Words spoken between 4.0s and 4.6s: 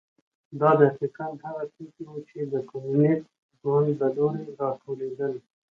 لوري